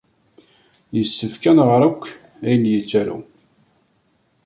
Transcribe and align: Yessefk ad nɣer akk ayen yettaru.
Yessefk 0.97 1.43
ad 1.49 1.55
nɣer 1.57 1.81
akk 1.89 2.03
ayen 2.45 2.69
yettaru. 2.71 3.17